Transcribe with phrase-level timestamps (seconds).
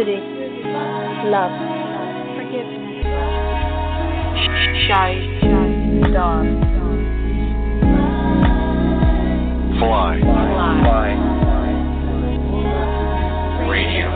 [0.00, 0.62] Riveting,
[1.30, 1.52] love,
[2.34, 3.04] forgiveness,
[4.88, 5.12] shy,
[6.12, 6.46] dawn,
[9.78, 10.20] Fly.
[10.20, 11.10] fly,
[13.68, 14.08] Radio.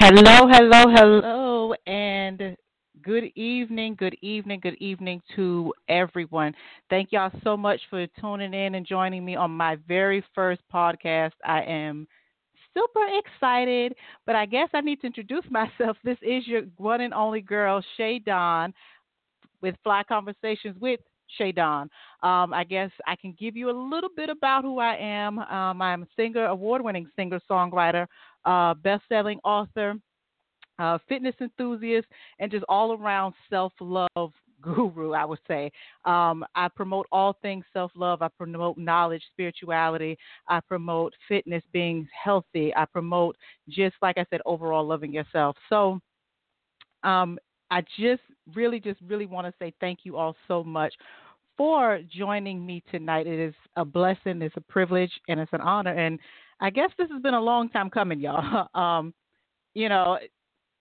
[0.00, 1.29] Hello, hello, hello,
[3.10, 6.54] good evening, good evening, good evening to everyone.
[6.90, 11.32] Thank y'all so much for tuning in and joining me on my very first podcast.
[11.44, 12.06] I am
[12.72, 15.96] super excited, but I guess I need to introduce myself.
[16.04, 18.72] This is your one and only girl, Che'Don,
[19.60, 21.00] with Fly Conversations with
[21.36, 21.88] Che'Don.
[22.22, 25.40] Um, I guess I can give you a little bit about who I am.
[25.40, 28.06] Um, I'm a singer, award winning singer songwriter,
[28.44, 29.96] uh, best selling author,
[30.80, 35.70] uh, fitness enthusiast, and just all around self love guru, I would say.
[36.04, 38.22] Um, I promote all things self love.
[38.22, 40.16] I promote knowledge, spirituality.
[40.48, 42.74] I promote fitness, being healthy.
[42.74, 43.36] I promote,
[43.68, 45.56] just like I said, overall loving yourself.
[45.68, 46.00] So,
[47.02, 47.38] um,
[47.70, 48.22] I just
[48.54, 50.92] really, just really want to say thank you all so much
[51.56, 53.26] for joining me tonight.
[53.26, 55.92] It is a blessing, it's a privilege, and it's an honor.
[55.92, 56.18] And
[56.60, 58.66] I guess this has been a long time coming, y'all.
[58.74, 59.14] Um,
[59.74, 60.18] you know,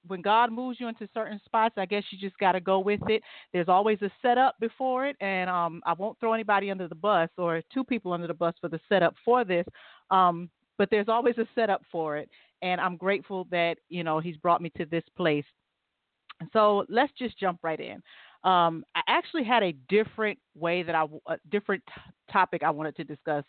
[0.07, 3.01] when God moves you into certain spots, I guess you just got to go with
[3.07, 3.21] it.
[3.53, 7.29] There's always a setup before it, and um, I won't throw anybody under the bus
[7.37, 9.65] or two people under the bus for the setup for this.
[10.09, 12.29] Um, but there's always a setup for it,
[12.61, 15.45] and I'm grateful that you know He's brought me to this place.
[16.53, 18.01] So let's just jump right in.
[18.49, 22.01] Um, I actually had a different way that I, a different t-
[22.31, 23.43] topic I wanted to discuss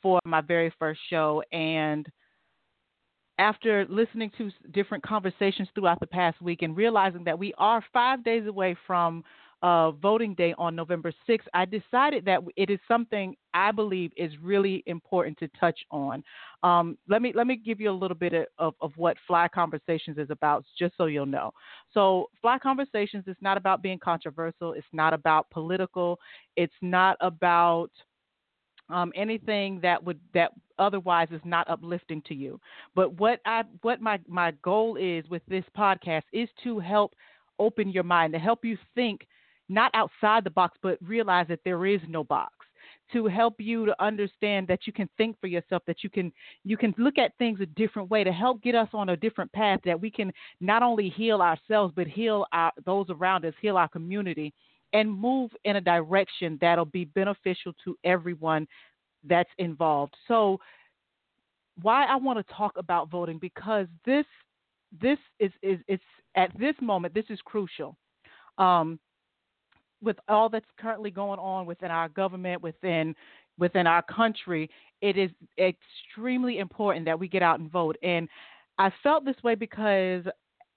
[0.00, 2.06] for my very first show, and
[3.38, 8.24] after listening to different conversations throughout the past week and realizing that we are five
[8.24, 9.24] days away from
[9.62, 14.30] uh, voting day on November 6th, I decided that it is something I believe is
[14.40, 16.22] really important to touch on.
[16.62, 20.16] Um, let me let me give you a little bit of, of what Fly Conversations
[20.16, 21.52] is about, just so you'll know.
[21.92, 24.74] So, Fly Conversations is not about being controversial.
[24.74, 26.20] It's not about political.
[26.56, 27.90] It's not about
[28.90, 32.60] um, anything that would that otherwise is not uplifting to you.
[32.94, 37.14] But what I what my my goal is with this podcast is to help
[37.58, 39.26] open your mind, to help you think
[39.68, 42.52] not outside the box, but realize that there is no box.
[43.12, 46.30] To help you to understand that you can think for yourself, that you can
[46.64, 49.50] you can look at things a different way, to help get us on a different
[49.52, 53.78] path, that we can not only heal ourselves but heal our those around us, heal
[53.78, 54.52] our community,
[54.92, 58.66] and move in a direction that'll be beneficial to everyone
[59.24, 60.14] that's involved.
[60.26, 60.58] So
[61.82, 64.24] why I want to talk about voting because this
[65.00, 66.02] this is is it's
[66.36, 67.96] at this moment this is crucial.
[68.58, 68.98] Um,
[70.00, 73.14] with all that's currently going on within our government, within
[73.58, 74.70] within our country,
[75.02, 77.96] it is extremely important that we get out and vote.
[78.02, 78.28] And
[78.78, 80.24] I felt this way because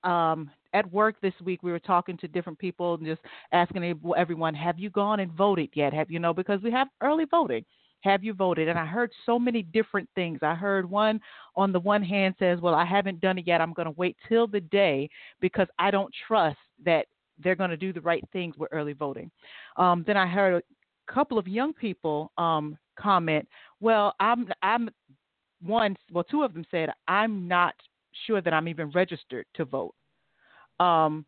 [0.03, 3.21] um, at work this week we were talking to different people and just
[3.51, 5.93] asking everyone, "Have you gone and voted yet?
[5.93, 7.65] Have you know?" Because we have early voting.
[8.01, 8.67] Have you voted?
[8.67, 10.39] And I heard so many different things.
[10.41, 11.21] I heard one
[11.55, 13.61] on the one hand says, Well, I haven't done it yet.
[13.61, 17.05] I'm going to wait till the day because I don't trust that
[17.39, 19.31] they're going to do the right things with early voting.
[19.77, 23.47] Um, then I heard a couple of young people um, comment,
[23.79, 24.89] Well, I'm, I'm
[25.61, 27.75] one, well, two of them said, I'm not
[28.25, 29.93] sure that I'm even registered to vote.
[30.81, 31.25] Um,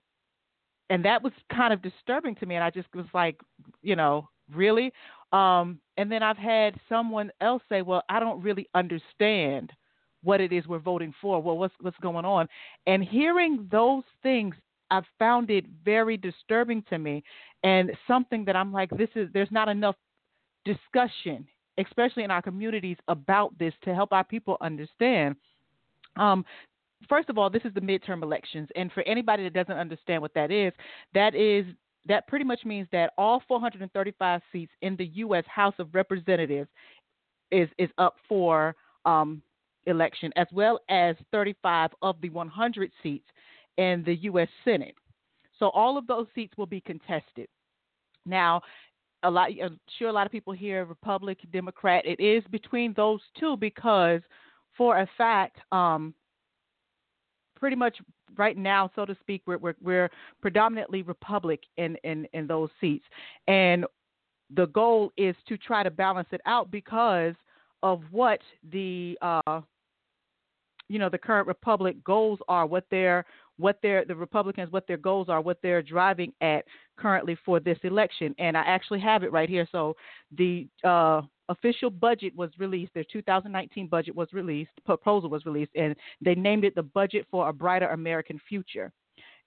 [0.89, 2.55] and that was kind of disturbing to me.
[2.55, 3.39] And I just was like,
[3.81, 4.91] you know, really?
[5.31, 9.71] Um, and then I've had someone else say, "Well, I don't really understand
[10.23, 11.41] what it is we're voting for.
[11.41, 12.47] Well, what's what's going on?"
[12.85, 14.55] And hearing those things,
[14.91, 17.23] I've found it very disturbing to me,
[17.63, 19.95] and something that I'm like, "This is there's not enough
[20.65, 21.47] discussion,
[21.77, 25.35] especially in our communities, about this to help our people understand."
[26.15, 26.45] Um,
[27.07, 30.33] first of all, this is the midterm elections, and for anybody that doesn't understand what
[30.33, 30.73] that is,
[31.13, 31.65] that is
[32.05, 35.45] that pretty much means that all 435 seats in the U.S.
[35.47, 36.69] House of Representatives
[37.51, 39.41] is is up for um,
[39.85, 43.27] election, as well as 35 of the 100 seats
[43.77, 44.47] in the U.S.
[44.63, 44.95] Senate.
[45.59, 47.47] So all of those seats will be contested.
[48.25, 48.61] Now,
[49.23, 52.05] a lot, I'm sure a lot of people here, Republican, Democrat.
[52.05, 54.21] It is between those two because,
[54.77, 56.13] for a fact, um,
[57.63, 57.95] pretty much
[58.35, 60.09] right now, so to speak, we're we're, we're
[60.41, 63.05] predominantly Republic in, in in those seats,
[63.47, 63.85] and
[64.53, 67.35] the goal is to try to balance it out because
[67.81, 68.41] of what
[68.73, 69.61] the uh,
[70.89, 73.23] you know the current republic goals are, what their
[73.55, 76.65] what their the Republicans what their goals are, what they're driving at
[76.97, 78.35] currently for this election.
[78.39, 79.65] And I actually have it right here.
[79.71, 79.95] So
[80.37, 82.93] the uh, official budget was released.
[82.93, 84.71] Their 2019 budget was released.
[84.85, 88.91] Proposal was released, and they named it the Budget for a Brighter American Future.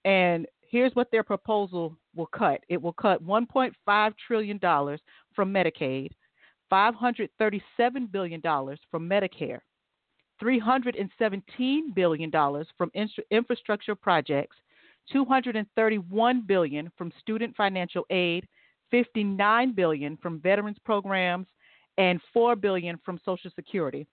[0.05, 2.61] And here's what their proposal will cut.
[2.69, 5.01] It will cut 1.5 trillion dollars
[5.35, 6.11] from Medicaid,
[6.71, 9.61] 537 billion dollars from Medicare,
[10.43, 12.31] $317 billion
[12.77, 12.91] from
[13.31, 14.57] infrastructure projects,
[15.13, 18.47] 231 billion from student financial aid,
[18.91, 21.47] 59 billion from veterans programs,
[21.99, 24.07] and 4 billion from Social Security.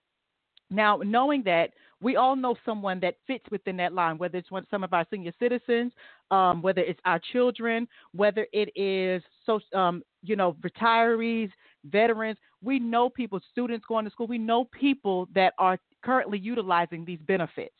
[0.70, 1.70] Now, knowing that
[2.00, 5.06] we all know someone that fits within that line, whether it's one, some of our
[5.10, 5.92] senior citizens,
[6.30, 11.50] um, whether it's our children, whether it is so, um, you know, retirees,
[11.84, 12.38] veterans.
[12.62, 14.26] We know people, students going to school.
[14.26, 17.74] We know people that are currently utilizing these benefits.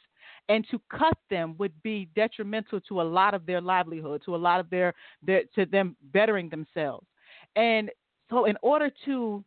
[0.49, 4.39] And to cut them would be detrimental to a lot of their livelihood, to a
[4.39, 4.93] lot of their,
[5.23, 7.07] their to them bettering themselves.
[7.57, 7.91] And
[8.31, 9.43] so, in order to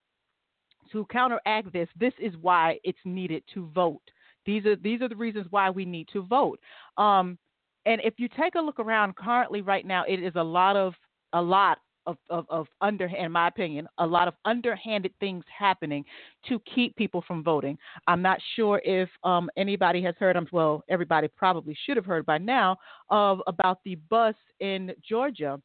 [0.92, 4.02] to counteract this, this is why it's needed to vote.
[4.46, 6.60] These are these are the reasons why we need to vote.
[6.98, 7.38] Um,
[7.86, 10.94] and if you take a look around currently right now, it is a lot of
[11.34, 16.06] a lot of, of, of under, in my opinion, a lot of underhanded things happening
[16.48, 17.78] to keep people from voting.
[18.08, 22.26] I'm not sure if um, anybody has heard, um, well, everybody probably should have heard
[22.26, 22.78] by now,
[23.10, 25.60] of about the bus in Georgia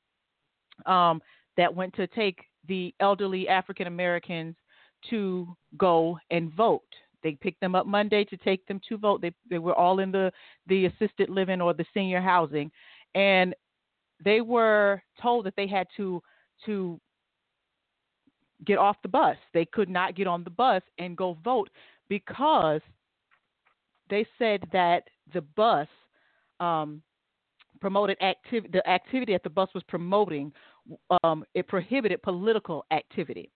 [0.84, 1.22] um,
[1.56, 4.56] that went to take the elderly African Americans
[5.10, 6.82] to go and vote.
[7.22, 9.20] They picked them up Monday to take them to vote.
[9.22, 10.32] They they were all in the
[10.66, 12.70] the assisted living or the senior housing,
[13.14, 13.54] and
[14.24, 16.22] they were told that they had to
[16.66, 17.00] to
[18.64, 19.36] get off the bus.
[19.54, 21.70] They could not get on the bus and go vote
[22.08, 22.80] because
[24.10, 25.88] they said that the bus
[26.60, 27.02] um,
[27.80, 28.70] promoted activity.
[28.72, 30.52] The activity that the bus was promoting
[31.22, 33.50] um, it prohibited political activity,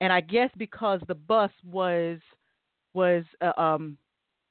[0.00, 2.18] and I guess because the bus was
[2.94, 3.98] was uh, um,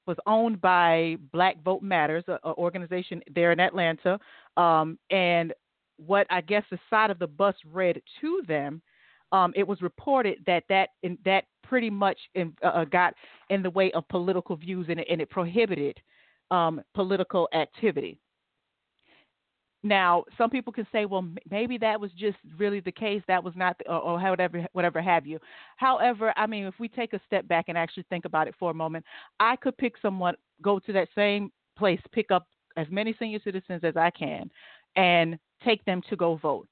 [0.05, 4.19] was owned by Black Vote Matters, an organization there in Atlanta,
[4.57, 5.53] um, and
[5.97, 8.81] what I guess the side of the bus read to them,
[9.31, 13.13] um, it was reported that that in, that pretty much in, uh, uh, got
[13.49, 15.99] in the way of political views and and it prohibited
[16.51, 18.19] um, political activity.
[19.83, 23.21] Now, some people can say, well, maybe that was just really the case.
[23.27, 25.39] That was not, or, or whatever, whatever have you.
[25.75, 28.71] However, I mean, if we take a step back and actually think about it for
[28.71, 29.05] a moment,
[29.41, 32.47] I could pick someone, go to that same place, pick up
[32.77, 34.49] as many senior citizens as I can,
[34.95, 36.67] and take them to go vote.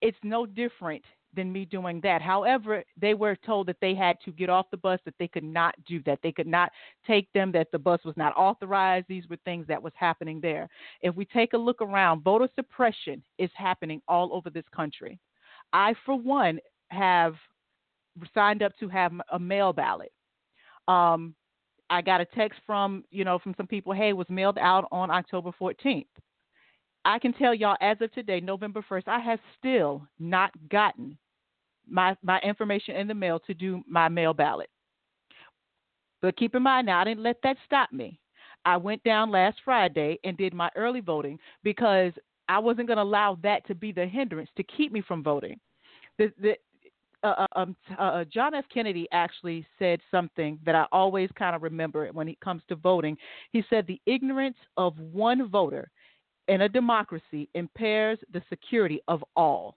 [0.00, 1.04] It's no different
[1.36, 2.22] than me doing that.
[2.22, 5.44] However, they were told that they had to get off the bus, that they could
[5.44, 6.18] not do that.
[6.22, 6.72] They could not
[7.06, 9.06] take them, that the bus was not authorized.
[9.08, 10.68] These were things that was happening there.
[11.02, 15.20] If we take a look around, voter suppression is happening all over this country.
[15.72, 17.34] I, for one, have
[18.34, 20.12] signed up to have a mail ballot.
[20.88, 21.34] Um,
[21.90, 24.88] I got a text from, you know, from some people, hey, it was mailed out
[24.90, 26.06] on October 14th.
[27.04, 31.16] I can tell y'all as of today, November 1st, I have still not gotten
[31.88, 34.68] my, my information in the mail to do my mail ballot.
[36.22, 38.18] But keep in mind now, I didn't let that stop me.
[38.64, 42.12] I went down last Friday and did my early voting because
[42.48, 45.60] I wasn't going to allow that to be the hindrance to keep me from voting.
[46.18, 46.56] The, the,
[47.22, 48.64] uh, uh um, uh, John F.
[48.72, 53.16] Kennedy actually said something that I always kind of remember when it comes to voting.
[53.52, 55.90] He said, The ignorance of one voter
[56.48, 59.76] in a democracy impairs the security of all.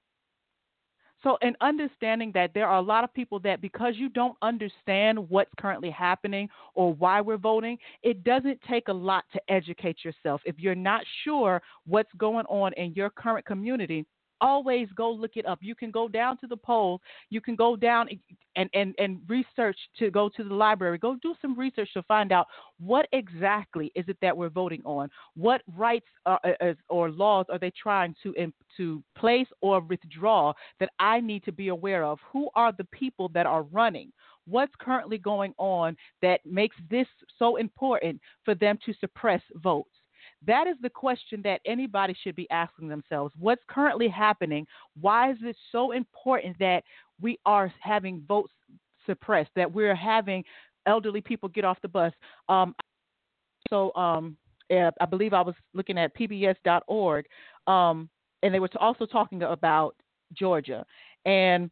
[1.24, 5.30] So, in understanding that there are a lot of people that because you don't understand
[5.30, 10.42] what's currently happening or why we're voting, it doesn't take a lot to educate yourself.
[10.46, 14.06] If you're not sure what's going on in your current community,
[14.42, 15.60] always go look it up.
[15.62, 17.02] You can go down to the poll.
[17.30, 18.10] You can go down
[18.56, 20.98] and, and, and research to go to the library.
[20.98, 22.48] Go do some research to find out
[22.80, 25.10] what exactly is it that we're voting on.
[25.36, 28.34] What rights are, uh, or laws are they trying to
[28.78, 32.20] to place or withdraw that I need to be aware of?
[32.32, 34.12] Who are the people that are running?
[34.46, 39.99] What's currently going on that makes this so important for them to suppress votes?
[40.46, 43.34] That is the question that anybody should be asking themselves.
[43.38, 44.66] What's currently happening?
[45.00, 46.84] Why is it so important that
[47.22, 48.54] we are having votes
[49.06, 50.44] suppressed, that we're having
[50.86, 52.14] elderly people get off the bus?
[52.48, 52.74] Um,
[53.70, 54.38] so um,
[54.72, 57.26] I believe I was looking at pbs.org,
[57.68, 58.10] um,
[58.44, 59.96] and they were also talking about
[60.34, 60.86] Georgia.
[61.26, 61.70] And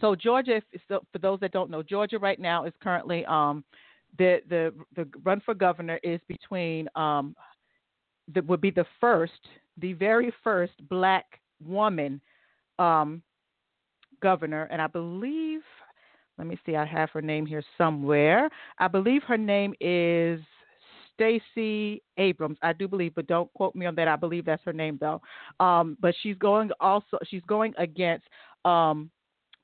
[0.00, 3.64] so Georgia, for those that don't know, Georgia right now is currently um,
[4.18, 7.34] the the the run for governor is between um,
[8.34, 12.20] that would be the first, the very first black woman
[12.78, 13.22] um,
[14.20, 15.60] governor, and I believe,
[16.36, 18.48] let me see, I have her name here somewhere.
[18.78, 20.40] I believe her name is
[21.14, 22.58] Stacey Abrams.
[22.62, 24.08] I do believe, but don't quote me on that.
[24.08, 25.20] I believe that's her name though.
[25.58, 27.18] Um, but she's going also.
[27.24, 28.26] She's going against
[28.64, 29.10] um,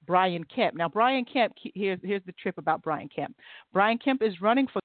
[0.04, 0.75] Brian Kemp.
[0.75, 1.54] Now, Brian Kemp.
[1.75, 3.37] Here's here's the trip about Brian Kemp.
[3.73, 4.80] Brian Kemp is running for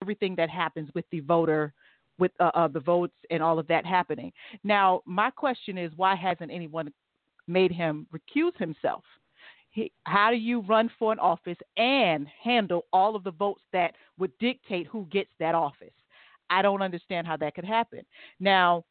[0.00, 1.72] everything that happens with the voter
[2.18, 4.32] with uh, uh, the votes and all of that happening.
[4.64, 6.92] Now, my question is, why hasn't anyone
[7.48, 9.02] made him recuse himself?
[9.70, 13.94] He, how do you run for an office and handle all of the votes that
[14.18, 15.94] would dictate who gets that office?
[16.50, 18.02] I don't understand how that could happen.
[18.38, 18.84] Now,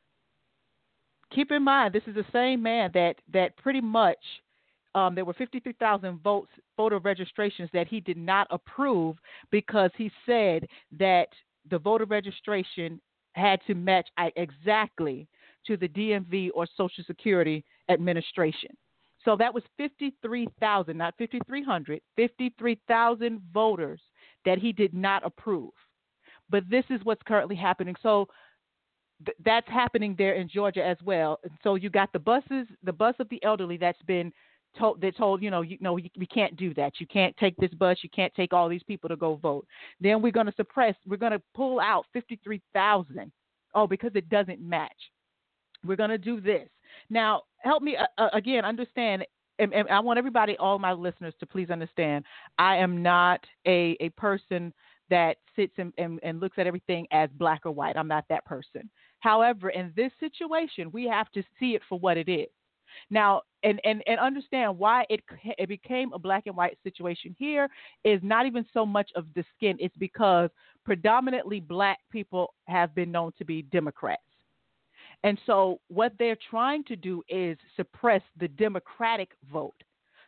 [1.33, 4.17] keep in mind, this is the same man that that pretty much
[4.95, 9.15] um, there were 53,000 votes, voter registrations that he did not approve
[9.51, 11.27] because he said that
[11.69, 12.99] the voter registration
[13.33, 15.27] had to match exactly
[15.67, 18.71] to the DMV or Social Security Administration.
[19.23, 24.01] So that was 53,000, not 5,300, 53,000 voters
[24.43, 25.69] that he did not approve.
[26.49, 27.95] But this is what's currently happening.
[28.01, 28.27] So
[29.23, 31.39] th- that's happening there in Georgia as well.
[31.61, 34.33] So you got the buses, the bus of the elderly that's been
[34.77, 36.93] told they told you know you know we can't do that.
[36.99, 37.97] You can't take this bus.
[38.01, 39.65] You can't take all these people to go vote.
[39.99, 43.31] Then we're going to suppress we're going to pull out 53,000
[43.75, 44.91] oh because it doesn't match.
[45.85, 46.69] We're going to do this.
[47.09, 49.25] Now help me uh, uh, again understand
[49.59, 52.25] and, and, I want everybody all my listeners to please understand
[52.57, 54.73] I am not a a person
[55.09, 57.97] that sits and, and, and looks at everything as black or white.
[57.97, 58.89] I'm not that person.
[59.19, 62.47] However in this situation we have to see it for what it is
[63.09, 65.21] now, and, and, and understand why it,
[65.57, 67.67] it became a black and white situation here
[68.03, 69.77] is not even so much of the skin.
[69.79, 70.49] It's because
[70.83, 74.21] predominantly black people have been known to be Democrats.
[75.23, 79.75] And so what they're trying to do is suppress the Democratic vote.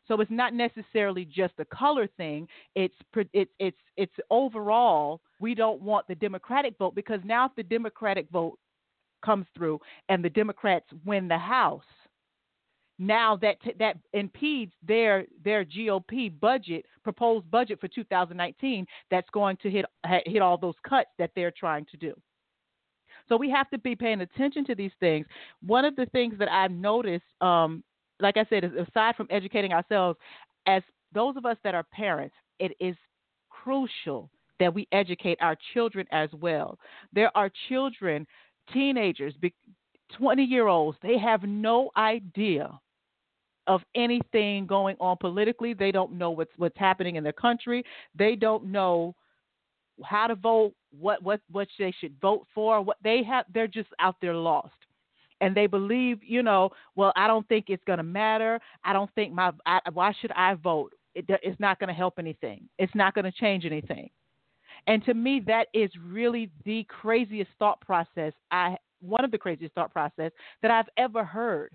[0.07, 2.47] So it's not necessarily just a color thing.
[2.75, 2.93] It's
[3.33, 8.29] it's it's it's overall we don't want the Democratic vote because now if the Democratic
[8.29, 8.59] vote
[9.23, 9.79] comes through
[10.09, 11.83] and the Democrats win the House,
[13.05, 19.69] now that that impedes their their GOP budget proposed budget for 2019 that's going to
[19.69, 19.85] hit
[20.25, 22.13] hit all those cuts that they're trying to do.
[23.29, 25.25] So we have to be paying attention to these things.
[25.65, 27.83] One of the things that I've noticed, um,
[28.19, 30.19] like I said, aside from educating ourselves,
[30.65, 30.83] as
[31.13, 32.95] those of us that are parents, it is
[33.49, 34.29] crucial
[34.59, 36.77] that we educate our children as well.
[37.13, 38.27] There are children,
[38.71, 39.33] teenagers,
[40.17, 42.79] 20 year olds, they have no idea
[43.67, 45.73] of anything going on politically.
[45.73, 47.83] They don't know what's what's happening in their country.
[48.17, 49.15] They don't know
[50.03, 52.81] how to vote, what what what they should vote for.
[52.81, 54.73] What they have, they're just out there lost,
[55.41, 58.59] and they believe, you know, well, I don't think it's going to matter.
[58.83, 60.93] I don't think my I, why should I vote?
[61.15, 62.67] It, it's not going to help anything.
[62.79, 64.09] It's not going to change anything.
[64.87, 69.75] And to me, that is really the craziest thought process I one of the craziest
[69.75, 71.71] thought process that I've ever heard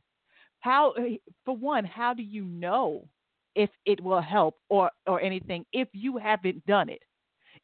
[0.61, 3.07] how, eh, for one, how do you know
[3.55, 7.03] if it will help or or anything if you haven't done it?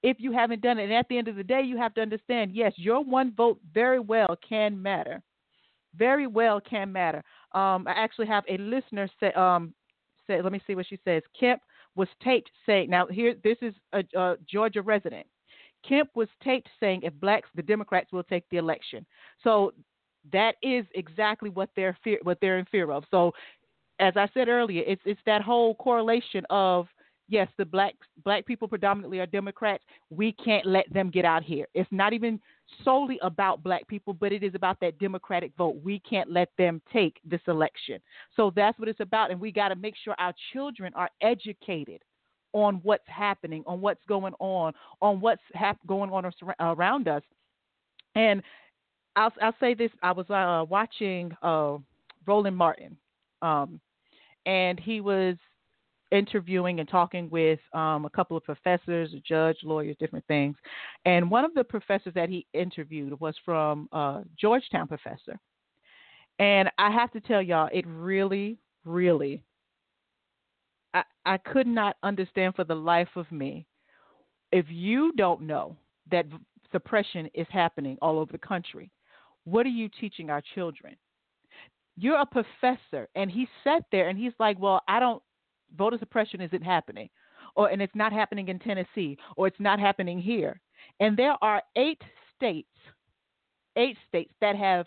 [0.02, 2.02] If you haven't done it, and at the end of the day, you have to
[2.02, 5.22] understand, yes, your one vote very well can matter.
[5.96, 7.22] Very well can matter.
[7.52, 9.72] Um, I actually have a listener say, um,
[10.26, 11.22] say, let me see what she says.
[11.38, 11.62] Kemp
[11.96, 15.26] was taped saying, now here, this is a, a Georgia resident.
[15.88, 19.06] Kemp was taped saying if blacks, the Democrats will take the election.
[19.42, 19.72] So
[20.32, 23.04] that is exactly what they're fear what they're in fear of.
[23.10, 23.32] So
[24.00, 26.86] as I said earlier, it's it's that whole correlation of
[27.28, 29.84] yes, the black black people predominantly are Democrats.
[30.10, 31.66] We can't let them get out here.
[31.74, 32.40] It's not even
[32.84, 35.76] solely about black people, but it is about that Democratic vote.
[35.82, 38.00] We can't let them take this election.
[38.34, 39.30] So that's what it's about.
[39.30, 42.02] And we got to make sure our children are educated
[42.52, 47.22] on what's happening, on what's going on, on what's hap- going on around us.
[48.14, 48.42] And
[49.16, 51.78] I'll, I'll say this I was uh, watching uh,
[52.26, 52.96] Roland Martin,
[53.42, 53.80] um,
[54.46, 55.36] and he was
[56.10, 60.56] interviewing and talking with um, a couple of professors, a judge, lawyers, different things.
[61.04, 65.38] And one of the professors that he interviewed was from uh, Georgetown professor.
[66.38, 69.42] And I have to tell y'all, it really, really,
[70.92, 73.66] I, I could not understand for the life of me
[74.52, 75.76] if you don't know
[76.10, 76.26] that
[76.70, 78.90] suppression is happening all over the country.
[79.44, 80.96] What are you teaching our children?
[81.96, 85.22] You're a professor, and he sat there and he's like, "Well, I don't
[85.76, 87.08] voter suppression isn't happening,
[87.54, 90.60] or and it's not happening in Tennessee, or it's not happening here.
[91.00, 92.02] And there are eight
[92.34, 92.76] states,
[93.76, 94.86] eight states that have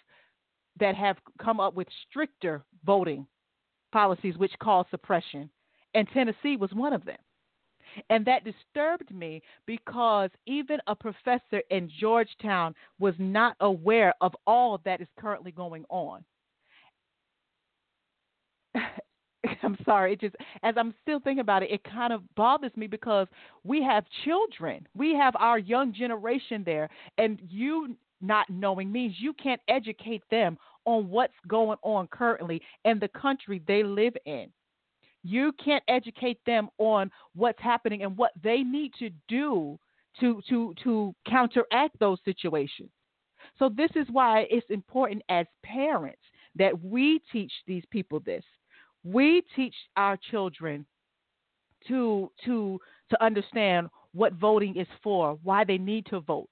[0.79, 3.25] that have come up with stricter voting
[3.91, 5.49] policies which cause suppression,
[5.93, 7.17] and Tennessee was one of them.
[8.09, 14.79] And that disturbed me because even a professor in Georgetown was not aware of all
[14.85, 16.23] that is currently going on.
[19.63, 20.13] I'm sorry.
[20.13, 23.27] It just as I'm still thinking about it, it kind of bothers me because
[23.63, 24.87] we have children.
[24.95, 30.57] We have our young generation there, and you not knowing means you can't educate them
[30.85, 34.47] on what's going on currently in the country they live in.
[35.27, 39.77] You can't educate them on what's happening and what they need to do
[40.19, 42.89] to to to counteract those situations.
[43.59, 46.21] So this is why it's important as parents
[46.55, 48.43] that we teach these people this
[49.03, 50.85] we teach our children
[51.87, 52.79] to to
[53.09, 56.49] to understand what voting is for, why they need to vote.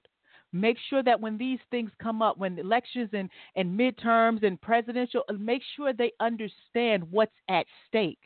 [0.52, 5.22] Make sure that when these things come up, when elections and, and midterms and presidential,
[5.38, 8.20] make sure they understand what's at stake.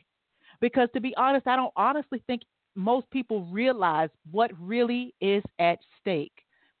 [0.61, 2.43] Because to be honest, I don't honestly think
[2.75, 6.31] most people realize what really is at stake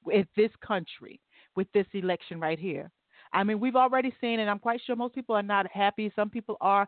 [0.05, 1.19] with this country,
[1.55, 2.89] with this election right here.
[3.33, 6.11] I mean, we've already seen, and I'm quite sure most people are not happy.
[6.15, 6.87] Some people are.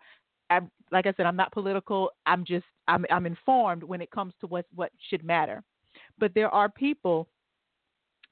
[0.49, 2.11] I'm, like I said, I'm not political.
[2.25, 5.63] I'm just I'm I'm informed when it comes to what what should matter.
[6.19, 7.29] But there are people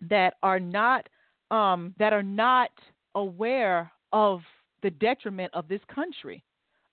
[0.09, 1.07] that are not
[1.51, 2.71] um, that are not
[3.15, 4.41] aware of
[4.83, 6.43] the detriment of this country,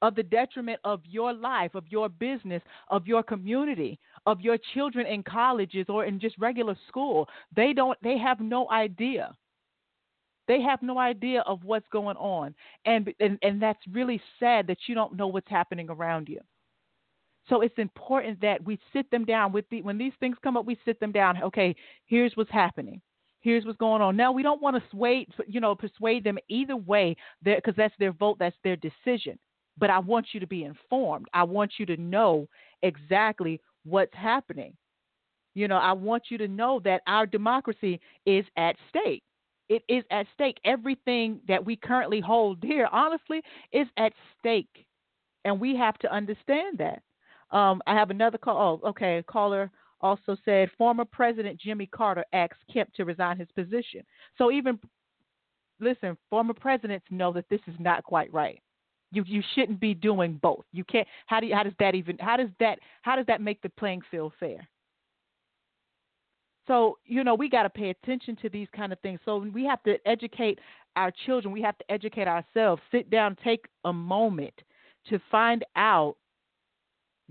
[0.02, 5.06] of the detriment of your life, of your business, of your community, of your children
[5.06, 7.28] in colleges or in just regular school.
[7.54, 7.98] They don't.
[8.02, 9.34] They have no idea.
[10.46, 12.54] They have no idea of what's going on.
[12.86, 16.40] And, and, and that's really sad that you don't know what's happening around you.
[17.50, 20.64] So it's important that we sit them down with the, when these things come up,
[20.64, 21.42] we sit them down.
[21.42, 23.02] Okay, here's what's happening.
[23.40, 24.16] Here's what's going on.
[24.16, 28.12] Now we don't want to sway, you know, persuade them either way, because that's their
[28.12, 29.38] vote, that's their decision.
[29.78, 31.26] But I want you to be informed.
[31.32, 32.48] I want you to know
[32.82, 34.74] exactly what's happening.
[35.54, 39.22] You know, I want you to know that our democracy is at stake
[39.68, 40.58] it is at stake.
[40.64, 44.86] Everything that we currently hold dear, honestly, is at stake.
[45.44, 47.02] And we have to understand that.
[47.56, 48.80] Um, I have another call.
[48.82, 49.22] Oh, okay.
[49.26, 54.02] Caller also said former President Jimmy Carter asked Kemp to resign his position.
[54.36, 54.78] So even
[55.80, 58.60] listen, former presidents know that this is not quite right.
[59.10, 60.64] You you shouldn't be doing both.
[60.72, 61.08] You can't.
[61.26, 63.70] How do you, how does that even how does that how does that make the
[63.70, 64.68] playing field fair?
[66.66, 69.18] So, you know, we got to pay attention to these kind of things.
[69.24, 70.58] So, we have to educate
[70.96, 71.52] our children.
[71.52, 72.82] We have to educate ourselves.
[72.92, 74.52] Sit down, take a moment
[75.08, 76.16] to find out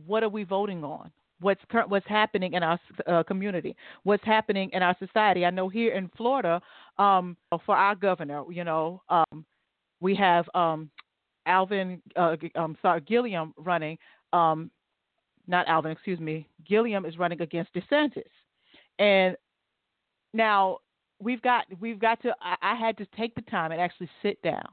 [0.05, 1.11] what are we voting on?
[1.39, 3.75] What's current, what's happening in our uh, community?
[4.03, 5.45] What's happening in our society?
[5.45, 6.59] I know here in Florida,
[6.97, 9.45] um, for our governor, you know, um,
[9.99, 10.89] we have um,
[11.47, 13.97] Alvin, uh, um, sorry, Gillum running.
[14.33, 14.69] Um,
[15.47, 16.47] not Alvin, excuse me.
[16.67, 18.23] Gillum is running against DeSantis.
[18.99, 19.35] And
[20.33, 20.79] now
[21.19, 24.41] we've got we've got to I, I had to take the time and actually sit
[24.41, 24.67] down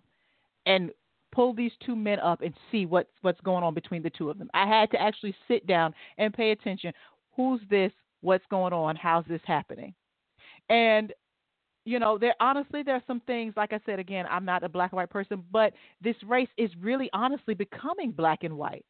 [0.67, 0.91] and
[1.33, 4.39] pull these two men up and see what's what's going on between the two of
[4.39, 4.51] them.
[4.55, 6.93] I had to actually sit down and pay attention.
[7.37, 7.93] Who's this?
[8.21, 8.97] What's going on?
[8.97, 9.95] How's this happening?
[10.71, 11.13] And
[11.85, 14.69] you know, there honestly there are some things like I said again, I'm not a
[14.69, 18.85] black and white person, but this race is really honestly becoming black and white.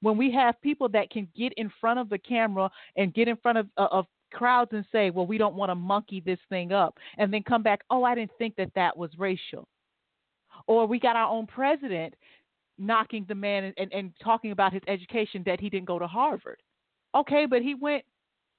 [0.00, 3.36] When we have people that can get in front of the camera and get in
[3.36, 6.72] front of uh, of crowds and say, well, we don't want to monkey this thing
[6.72, 9.68] up, and then come back, oh, I didn't think that that was racial.
[10.66, 12.14] Or we got our own president
[12.78, 16.06] knocking the man and, and, and talking about his education that he didn't go to
[16.06, 16.60] Harvard.
[17.14, 18.04] Okay, but he went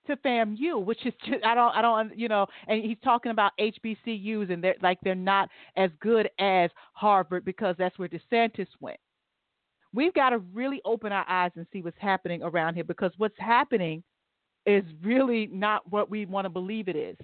[0.07, 3.51] to FAMU, which is just, I don't I don't you know, and he's talking about
[3.59, 8.99] HBCUs and they're like they're not as good as Harvard because that's where DeSantis went.
[9.93, 13.37] We've got to really open our eyes and see what's happening around here because what's
[13.37, 14.03] happening
[14.65, 17.17] is really not what we want to believe it is.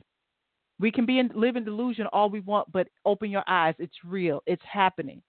[0.80, 3.76] We can be in live in delusion all we want, but open your eyes.
[3.80, 4.42] It's real.
[4.46, 5.22] It's happening.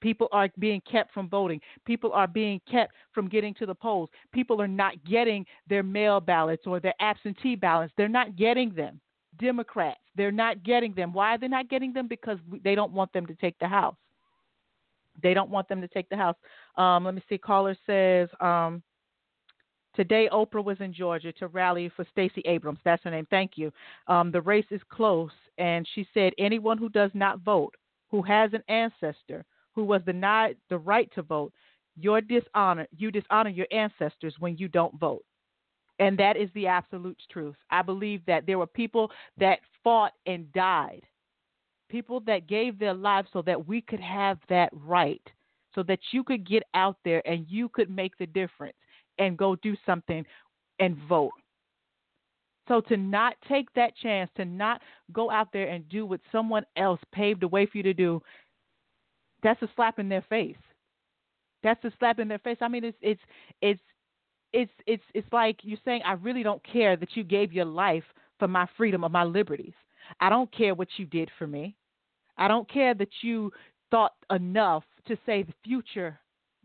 [0.00, 1.60] People are being kept from voting.
[1.84, 4.08] People are being kept from getting to the polls.
[4.32, 7.92] People are not getting their mail ballots or their absentee ballots.
[7.96, 9.00] They're not getting them.
[9.38, 11.12] Democrats, they're not getting them.
[11.12, 12.08] Why are they not getting them?
[12.08, 13.94] Because they don't want them to take the House.
[15.22, 16.36] They don't want them to take the House.
[16.76, 17.38] Um, let me see.
[17.38, 18.82] Caller says, um,
[19.94, 22.78] Today, Oprah was in Georgia to rally for Stacey Abrams.
[22.84, 23.26] That's her name.
[23.30, 23.72] Thank you.
[24.06, 27.74] Um, the race is close, and she said anyone who does not vote,
[28.08, 29.44] who has an ancestor
[29.78, 31.52] who was denied the right to vote,
[31.96, 35.24] your dishonor, you dishonor your ancestors when you don't vote.
[36.00, 37.54] And that is the absolute truth.
[37.70, 41.02] I believe that there were people that fought and died,
[41.88, 45.22] people that gave their lives so that we could have that right,
[45.76, 48.76] so that you could get out there and you could make the difference
[49.20, 50.26] and go do something
[50.80, 51.30] and vote.
[52.66, 56.66] So to not take that chance, to not go out there and do what someone
[56.76, 58.20] else paved the way for you to do,
[59.42, 60.56] that's a slap in their face.
[61.62, 62.58] That's a slap in their face.
[62.60, 63.20] I mean, it's it's
[63.60, 63.80] it's
[64.52, 68.04] it's it's it's like you're saying, I really don't care that you gave your life
[68.38, 69.74] for my freedom or my liberties.
[70.20, 71.76] I don't care what you did for me.
[72.36, 73.52] I don't care that you
[73.90, 76.18] thought enough to say the future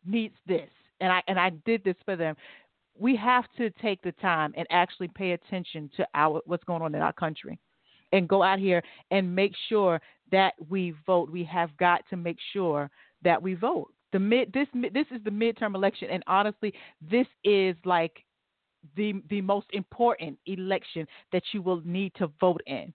[0.05, 0.69] needs this
[1.03, 2.35] and I and I did this for them.
[2.97, 6.95] We have to take the time and actually pay attention to our what's going on
[6.95, 7.59] in our country,
[8.13, 9.99] and go out here and make sure
[10.31, 11.29] that we vote.
[11.29, 12.89] We have got to make sure
[13.23, 13.91] that we vote.
[14.13, 18.23] The mid this this is the midterm election, and honestly, this is like
[18.95, 22.93] the the most important election that you will need to vote in.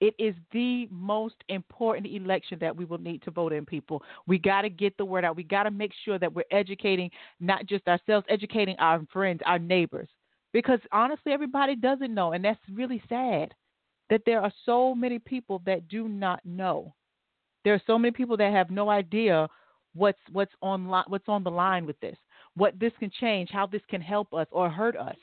[0.00, 4.02] It is the most important election that we will need to vote in, people.
[4.26, 5.36] We got to get the word out.
[5.36, 9.58] We got to make sure that we're educating not just ourselves, educating our friends, our
[9.58, 10.08] neighbors.
[10.52, 12.32] Because honestly, everybody doesn't know.
[12.32, 13.54] And that's really sad
[14.10, 16.94] that there are so many people that do not know.
[17.64, 19.48] There are so many people that have no idea
[19.94, 22.16] what's what's on what's on the line with this,
[22.56, 25.16] what this can change, how this can help us or hurt us.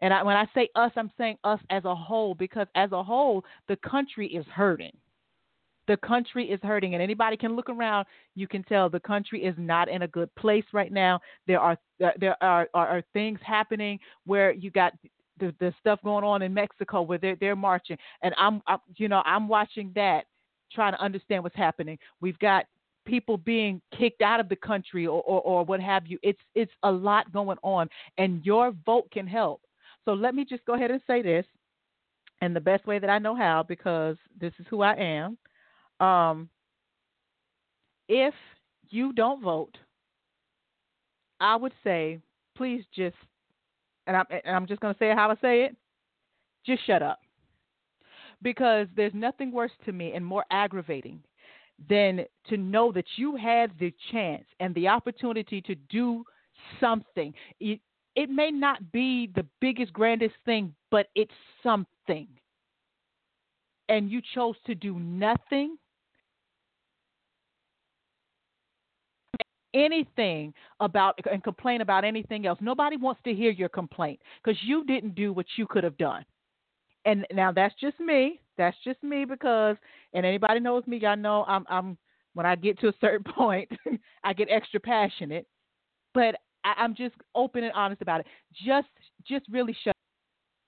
[0.00, 3.02] And I, when I say us, I'm saying us as a whole because as a
[3.02, 4.92] whole, the country is hurting.
[5.88, 8.06] The country is hurting, and anybody can look around.
[8.36, 11.20] You can tell the country is not in a good place right now.
[11.46, 14.92] There are there are, are, are things happening where you got
[15.42, 19.08] the, the stuff going on in Mexico where they're they're marching, and I'm, I'm you
[19.08, 20.24] know I'm watching that,
[20.72, 21.98] trying to understand what's happening.
[22.20, 22.66] We've got
[23.04, 26.18] people being kicked out of the country or, or, or what have you.
[26.22, 29.60] It's it's a lot going on, and your vote can help.
[30.04, 31.44] So let me just go ahead and say this,
[32.40, 36.06] and the best way that I know how, because this is who I am.
[36.06, 36.48] Um,
[38.08, 38.34] if
[38.90, 39.76] you don't vote,
[41.40, 42.20] I would say,
[42.56, 43.16] please just,
[44.06, 45.76] and I'm, and I'm just going to say how I say it,
[46.64, 47.20] just shut up.
[48.42, 51.22] Because there's nothing worse to me and more aggravating
[51.88, 56.24] than to know that you had the chance and the opportunity to do
[56.80, 57.80] something It,
[58.14, 62.28] it may not be the biggest, grandest thing, but it's something.
[63.88, 65.76] And you chose to do nothing.
[69.74, 72.58] Anything about and complain about anything else.
[72.60, 76.24] Nobody wants to hear your complaint because you didn't do what you could have done.
[77.04, 78.40] And now that's just me.
[78.58, 79.76] That's just me because,
[80.12, 81.96] and anybody knows me, y'all know I'm, I'm
[82.34, 83.70] when I get to a certain point,
[84.24, 85.46] I get extra passionate.
[86.14, 88.26] But I, am just open and honest about it.
[88.64, 88.88] Just
[89.26, 89.96] just really shut.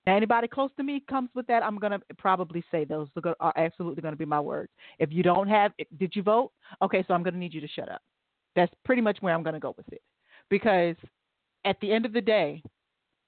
[0.06, 3.08] Now, anybody close to me comes with that, I'm gonna probably say those
[3.40, 4.70] are absolutely gonna be my words.
[4.98, 6.52] If you don't have, did you vote?
[6.82, 8.02] Okay, so I'm gonna need you to shut up.
[8.56, 10.02] That's pretty much where I'm gonna go with it,
[10.48, 10.96] because
[11.64, 12.62] at the end of the day,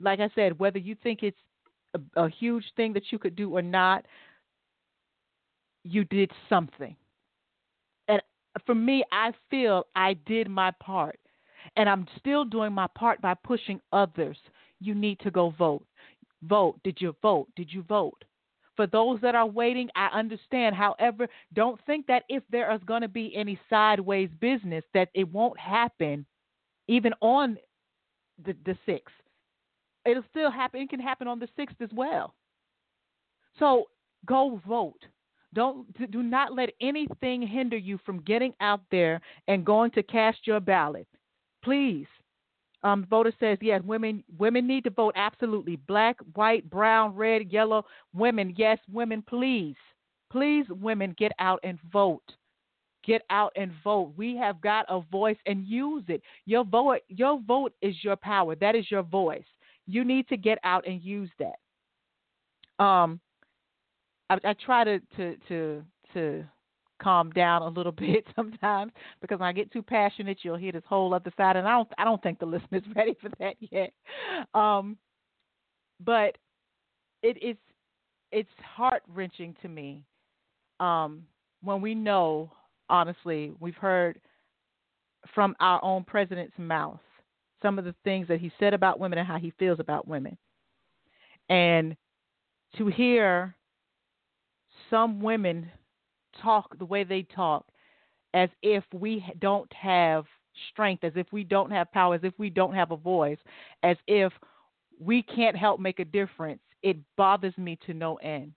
[0.01, 1.39] like I said, whether you think it's
[1.95, 4.05] a, a huge thing that you could do or not,
[5.85, 6.95] you did something.
[8.09, 8.21] And
[8.67, 11.19] for me, I feel I did my part.
[11.77, 14.37] And I'm still doing my part by pushing others.
[14.81, 15.87] You need to go vote.
[16.43, 16.79] Vote.
[16.85, 17.49] Did you vote?
[17.57, 18.25] Did you vote?
[18.77, 20.77] For those that are waiting, I understand.
[20.77, 25.31] However, don't think that if there is going to be any sideways business, that it
[25.33, 26.27] won't happen
[26.89, 27.57] even on
[28.45, 29.01] the, the 6th.
[30.05, 30.81] It'll still happen.
[30.81, 32.35] It can happen on the 6th as well.
[33.59, 33.87] So
[34.27, 35.03] go vote.
[35.55, 40.47] Don't do not let anything hinder you from getting out there and going to cast
[40.47, 41.09] your ballot
[41.67, 42.07] please.
[42.87, 45.75] Um, voter says yes, women women need to vote absolutely.
[45.89, 47.85] Black, white, brown, red, yellow.
[48.15, 49.75] Women, yes, women, please,
[50.31, 52.23] please, women, get out and vote.
[53.05, 54.13] Get out and vote.
[54.17, 56.23] We have got a voice and use it.
[56.45, 58.55] Your vote, your vote is your power.
[58.55, 59.43] That is your voice.
[59.89, 62.85] You need to get out and use that.
[62.85, 63.19] Um,
[64.31, 65.83] I, I try to to to
[66.15, 66.45] to
[67.03, 70.83] calm down a little bit sometimes because when I get too passionate, you'll hear this
[70.89, 73.93] whole other side, and I don't I don't think the listener's ready for that yet.
[74.55, 74.97] Um,
[76.05, 76.37] but
[77.23, 77.59] it's
[78.33, 80.05] it's heart wrenching to me
[80.81, 81.25] um,
[81.63, 82.51] when we know
[82.89, 84.21] honestly, we've heard
[85.35, 87.01] from our own president's mouth
[87.63, 90.37] some of the things that he said about women and how he feels about women.
[91.49, 91.97] And
[92.79, 93.55] to hear
[94.91, 95.71] some women
[96.43, 97.67] talk the way they talk
[98.35, 100.25] as if we don't have
[100.71, 103.39] strength, as if we don't have power, as if we don't have a voice,
[103.83, 104.33] as if
[105.01, 108.53] we can't help make a difference, it bothers me to no end.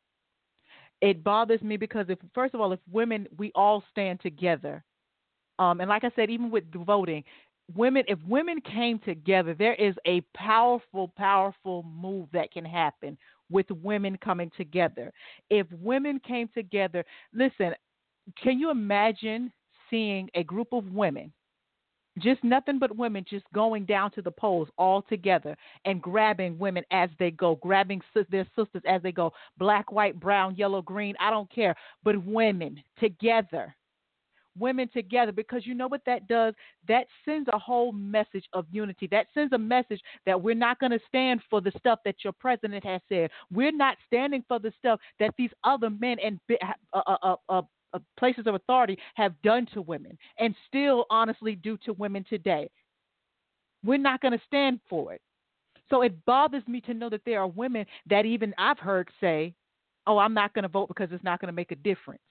[1.01, 4.83] It bothers me because if first of all, if women we all stand together,
[5.57, 7.23] um, and like I said, even with voting,
[7.75, 13.17] women if women came together, there is a powerful, powerful move that can happen
[13.49, 15.11] with women coming together.
[15.49, 17.73] If women came together, listen,
[18.41, 19.51] can you imagine
[19.89, 21.31] seeing a group of women
[22.19, 26.83] just nothing but women just going down to the polls all together and grabbing women
[26.91, 31.29] as they go, grabbing their sisters as they go, black, white, brown, yellow, green, I
[31.29, 33.75] don't care, but women together.
[34.59, 36.53] Women together because you know what that does?
[36.87, 39.07] That sends a whole message of unity.
[39.11, 42.33] That sends a message that we're not going to stand for the stuff that your
[42.33, 43.29] president has said.
[43.51, 46.39] We're not standing for the stuff that these other men and
[46.93, 51.55] uh, uh, uh, uh uh, places of authority have done to women and still honestly
[51.55, 52.69] do to women today.
[53.83, 55.21] We're not going to stand for it.
[55.89, 59.55] So it bothers me to know that there are women that even I've heard say,
[60.05, 62.21] oh, I'm not going to vote because it's not going to make a difference.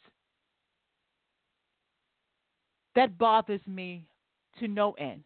[2.99, 4.09] That bothers me
[4.59, 5.23] to no end.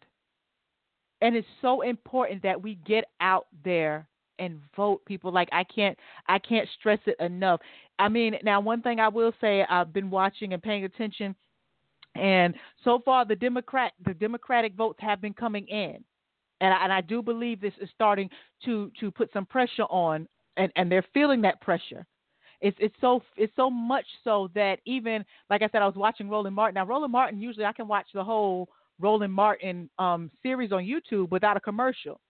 [1.23, 4.07] And it's so important that we get out there
[4.39, 5.33] and vote people.
[5.33, 7.61] Like i can't i can't stress it enough.
[7.99, 11.35] I mean now one thing i will say i've been watching and paying attention
[12.15, 12.55] and
[12.85, 16.05] so far the democrat the democratic votes have been coming in.
[16.61, 18.29] And I, and I do believe this is starting
[18.67, 22.05] to to put some pressure on and and they're feeling that pressure
[22.63, 26.31] it's it's so it's so much so that even like I said, I was watching
[26.31, 26.75] Roland Martin.
[26.75, 28.69] Now Roland Martin, usually I can watch the whole
[29.01, 32.21] Roland Martin um, series on YouTube without a commercial.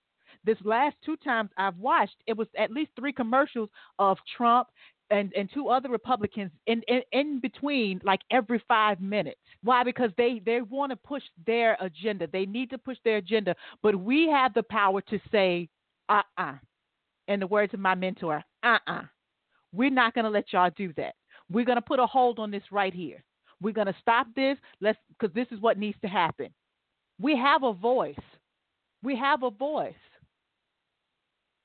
[0.44, 3.68] This last two times I've watched, it was at least three commercials
[3.98, 4.68] of Trump
[5.10, 9.38] and, and two other Republicans in, in, in between, like every five minutes.
[9.62, 9.84] Why?
[9.84, 12.26] Because they, they want to push their agenda.
[12.32, 13.54] They need to push their agenda.
[13.82, 15.68] But we have the power to say,
[16.08, 16.52] uh uh-uh.
[16.52, 16.54] uh.
[17.28, 18.92] In the words of my mentor, uh uh-uh.
[18.92, 19.02] uh.
[19.74, 21.14] We're not going to let y'all do that.
[21.50, 23.22] We're going to put a hold on this right here.
[23.60, 24.58] We're going to stop this.
[24.80, 26.48] Let's because this is what needs to happen.
[27.20, 28.16] We have a voice.
[29.02, 29.94] We have a voice.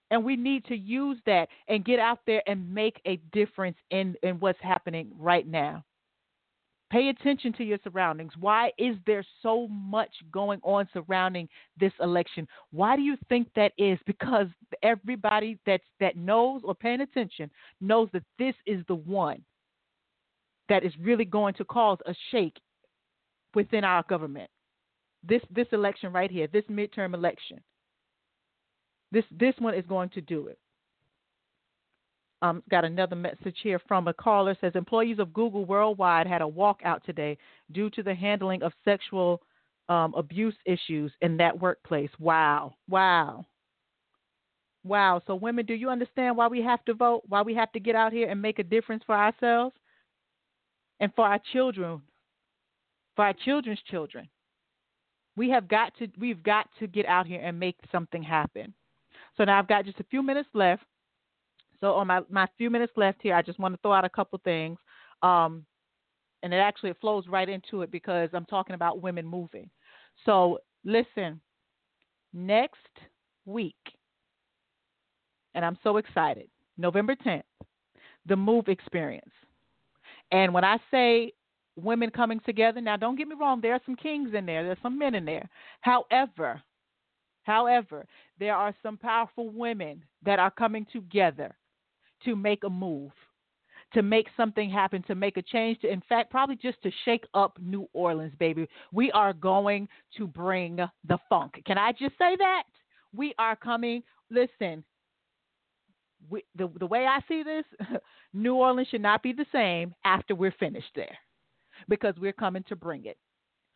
[0.09, 4.15] And we need to use that and get out there and make a difference in,
[4.23, 5.83] in what's happening right now.
[6.89, 8.31] Pay attention to your surroundings.
[8.39, 12.47] Why is there so much going on surrounding this election?
[12.71, 13.99] Why do you think that is?
[14.05, 14.47] Because
[14.83, 19.43] everybody that's that knows or paying attention knows that this is the one
[20.69, 22.57] that is really going to cause a shake
[23.53, 24.49] within our government.
[25.27, 27.59] This this election right here, this midterm election.
[29.11, 30.57] This this one is going to do it.
[32.43, 36.45] Um, got another message here from a caller says employees of Google worldwide had a
[36.45, 37.35] walkout today
[37.71, 39.41] due to the handling of sexual
[39.89, 42.11] um, abuse issues in that workplace.
[42.19, 43.45] Wow, wow,
[44.83, 45.21] wow.
[45.25, 47.23] So women, do you understand why we have to vote?
[47.27, 49.75] Why we have to get out here and make a difference for ourselves
[50.99, 52.01] and for our children,
[53.15, 54.29] for our children's children?
[55.35, 58.75] We have got to we've got to get out here and make something happen.
[59.37, 60.83] So now I've got just a few minutes left.
[61.81, 64.09] So on my, my few minutes left here, I just want to throw out a
[64.09, 64.77] couple things.
[65.21, 65.65] Um,
[66.43, 69.69] and it actually flows right into it because I'm talking about women moving.
[70.25, 71.41] So listen,
[72.33, 72.77] next
[73.45, 73.75] week,
[75.55, 77.43] and I'm so excited, November 10th,
[78.27, 79.31] the Move Experience.
[80.31, 81.33] And when I say
[81.75, 84.77] women coming together, now don't get me wrong, there are some kings in there, there's
[84.83, 85.49] some men in there.
[85.81, 86.61] However,
[87.47, 88.05] However,
[88.39, 91.55] there are some powerful women that are coming together
[92.25, 93.11] to make a move,
[93.93, 97.25] to make something happen, to make a change, to, in fact, probably just to shake
[97.33, 98.67] up New Orleans, baby.
[98.91, 100.77] We are going to bring
[101.07, 101.61] the funk.
[101.65, 102.63] Can I just say that?
[103.15, 104.03] We are coming.
[104.29, 104.83] Listen,
[106.29, 107.65] we, the, the way I see this,
[108.33, 111.17] New Orleans should not be the same after we're finished there
[111.87, 113.17] because we're coming to bring it.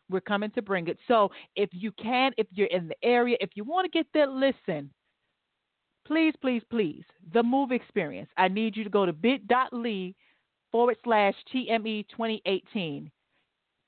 [0.10, 0.98] We're coming to bring it.
[1.08, 4.28] So if you can, if you're in the area, if you want to get there,
[4.28, 4.92] listen.
[6.06, 7.04] Please, please, please.
[7.34, 8.30] The move experience.
[8.38, 10.16] I need you to go to bit.ly
[10.72, 13.12] forward slash TME 2018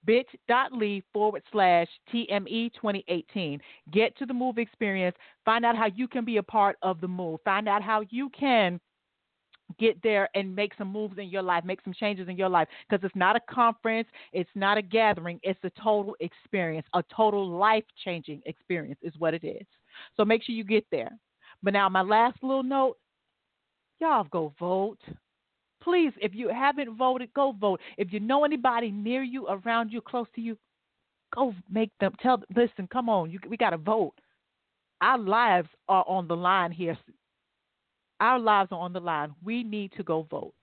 [0.05, 3.59] bit.ly forward slash TME 2018.
[3.91, 5.15] Get to the move experience.
[5.45, 7.39] Find out how you can be a part of the move.
[7.45, 8.79] Find out how you can
[9.79, 12.67] get there and make some moves in your life, make some changes in your life.
[12.87, 17.47] Because it's not a conference, it's not a gathering, it's a total experience, a total
[17.47, 19.65] life changing experience, is what it is.
[20.15, 21.11] So make sure you get there.
[21.63, 22.97] But now, my last little note
[23.99, 24.99] y'all go vote.
[25.81, 27.79] Please, if you haven't voted, go vote.
[27.97, 30.57] If you know anybody near you, around you, close to you,
[31.33, 34.13] go make them tell them, listen, come on, you, we got to vote.
[35.01, 36.97] Our lives are on the line here
[38.23, 39.35] our lives are on the line.
[39.43, 40.53] We need to go vote.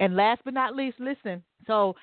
[0.00, 1.42] And last but not least, listen.
[1.66, 1.94] So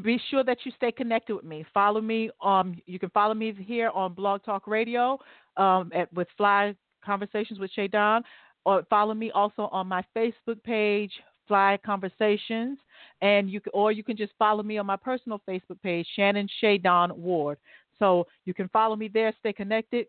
[0.00, 1.64] be sure that you stay connected with me.
[1.74, 2.30] Follow me.
[2.42, 5.18] Um, you can follow me here on Blog Talk Radio
[5.56, 6.74] um, at, with Fly
[7.04, 8.22] Conversations with Che'Don,
[8.64, 11.12] or follow me also on my Facebook page,
[11.46, 12.78] Fly Conversations,
[13.20, 16.48] and you can, or you can just follow me on my personal Facebook page, Shannon
[16.62, 17.58] Che'Don Ward.
[17.98, 19.34] So you can follow me there.
[19.40, 20.06] Stay connected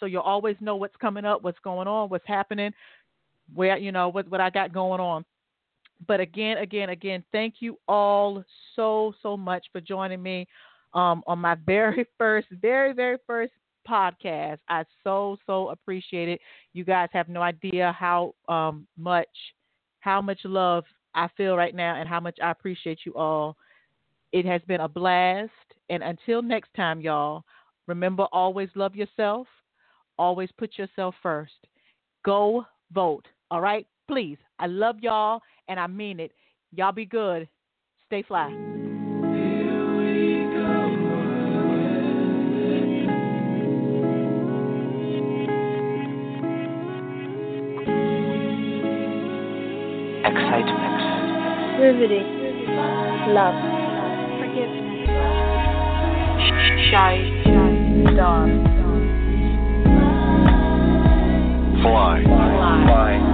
[0.00, 2.72] so you'll always know what's coming up, what's going on, what's happening,
[3.54, 5.24] where you know what what I got going on.
[6.06, 8.44] But again, again, again, thank you all
[8.76, 10.46] so so much for joining me
[10.94, 13.52] um, on my very first, very very first
[13.88, 14.58] podcast.
[14.68, 16.40] I so so appreciate it.
[16.72, 19.28] You guys have no idea how um, much
[20.00, 23.56] how much love I feel right now and how much I appreciate you all.
[24.32, 25.50] It has been a blast.
[25.90, 27.44] And until next time, y'all,
[27.86, 29.46] remember always love yourself
[30.18, 31.66] Always put yourself first.
[32.24, 33.26] Go vote.
[33.50, 33.86] All right?
[34.08, 34.38] Please.
[34.58, 36.32] I love y'all and I mean it.
[36.72, 37.48] Y'all be good.
[38.06, 38.48] Stay fly.
[50.24, 50.94] Excitement.
[51.80, 52.28] Riveting.
[53.34, 53.54] Love.
[54.40, 54.84] Forgiveness.
[56.90, 57.42] Shy.
[58.16, 58.62] Dawn.
[61.82, 62.22] Fly.
[62.24, 62.84] Fly.
[62.94, 63.33] Radio.